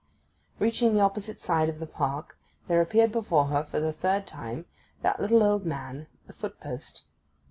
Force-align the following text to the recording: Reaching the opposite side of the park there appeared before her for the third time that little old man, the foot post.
Reaching 0.57 0.95
the 0.95 0.99
opposite 1.01 1.37
side 1.37 1.69
of 1.69 1.77
the 1.77 1.85
park 1.85 2.35
there 2.67 2.81
appeared 2.81 3.11
before 3.11 3.45
her 3.49 3.63
for 3.63 3.79
the 3.79 3.93
third 3.93 4.25
time 4.25 4.65
that 5.03 5.19
little 5.19 5.43
old 5.43 5.63
man, 5.63 6.07
the 6.25 6.33
foot 6.33 6.59
post. 6.59 7.03